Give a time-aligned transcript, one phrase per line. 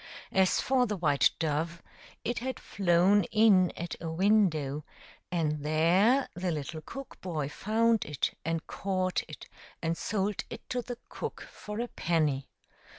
[0.31, 1.83] As for the white dove,
[2.25, 4.83] it had flown in at a window,
[5.31, 9.45] and there the little cook boy found it, and caught it
[9.79, 12.47] and sold it to the cook for a penny.